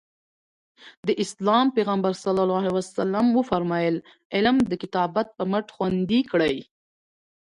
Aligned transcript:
د 1.07 1.09
اسلام 1.23 1.65
پیغمبر 1.77 2.13
ص 2.23 2.25
وفرمایل 3.37 3.95
علم 4.35 4.55
د 4.71 4.73
کتابت 4.83 5.27
په 5.37 5.43
مټ 5.51 5.65
خوندي 5.75 6.21
کړئ. 6.31 6.57